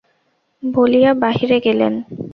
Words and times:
বলিয়া 0.63 1.11
বাহিরে 1.23 1.57
গেলেন। 1.65 1.93